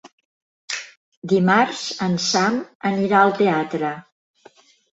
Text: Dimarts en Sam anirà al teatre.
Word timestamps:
Dimarts 1.33 1.83
en 2.07 2.17
Sam 2.29 2.59
anirà 2.95 3.21
al 3.21 3.37
teatre. 3.45 3.95